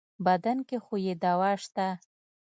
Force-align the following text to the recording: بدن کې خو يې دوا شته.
بدن 0.25 0.57
کې 0.67 0.77
خو 0.83 0.95
يې 1.05 1.13
دوا 1.23 1.51
شته. 1.63 1.87